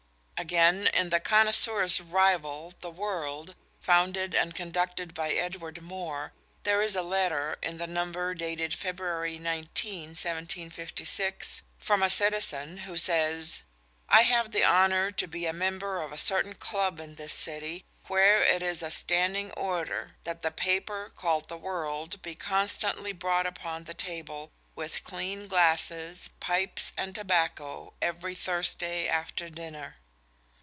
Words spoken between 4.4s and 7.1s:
conducted by Edward Moore, there is a